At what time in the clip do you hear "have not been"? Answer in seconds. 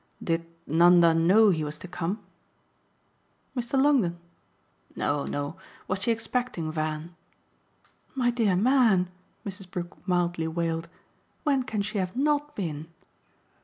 11.99-12.87